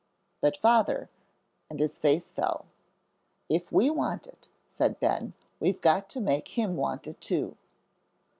"But 0.41 0.57
Father" 0.57 1.11
and 1.69 1.79
his 1.79 1.99
face 1.99 2.31
fell. 2.31 2.65
"If 3.49 3.71
we 3.71 3.91
want 3.91 4.25
it," 4.25 4.49
said 4.65 4.99
Ben, 4.99 5.35
"we've 5.59 5.79
got 5.79 6.09
to 6.09 6.19
make 6.19 6.47
him 6.57 6.75
want 6.75 7.05
it, 7.05 7.21
too." 7.21 7.55